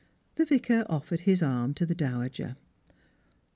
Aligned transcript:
The 0.33 0.45
Vicar 0.45 0.83
offered 0.89 1.19
his 1.21 1.43
arm 1.43 1.75
to 1.75 1.85
the 1.85 1.93
dowager. 1.93 2.55